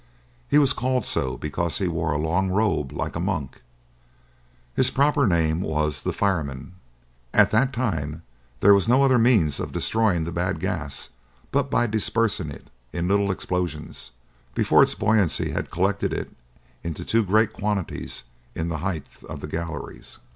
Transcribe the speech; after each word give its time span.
He 0.49 0.57
was 0.57 0.73
called 0.73 1.05
so 1.05 1.37
because 1.37 1.77
he 1.77 1.87
wore 1.87 2.11
a 2.11 2.17
long 2.17 2.49
robe 2.49 2.91
like 2.91 3.15
a 3.15 3.19
monk. 3.19 3.61
His 4.73 4.89
proper 4.89 5.27
name 5.27 5.61
was 5.61 6.01
the 6.01 6.11
'fireman.' 6.11 6.73
At 7.35 7.51
that 7.51 7.71
time 7.71 8.23
there 8.61 8.73
was 8.73 8.87
no 8.87 9.03
other 9.03 9.19
means 9.19 9.59
of 9.59 9.71
destroying 9.71 10.23
the 10.23 10.31
bad 10.31 10.59
gas 10.59 11.11
but 11.51 11.69
by 11.69 11.85
dispersing 11.85 12.49
it 12.49 12.71
in 12.91 13.07
little 13.07 13.29
explosions, 13.29 14.09
before 14.55 14.81
its 14.81 14.95
buoyancy 14.95 15.51
had 15.51 15.69
collected 15.69 16.13
it 16.13 16.31
in 16.83 16.95
too 16.95 17.23
great 17.23 17.53
quantities 17.53 18.23
in 18.55 18.69
the 18.69 18.77
heights 18.79 19.21
of 19.21 19.39
the 19.39 19.47
galleries. 19.47 20.17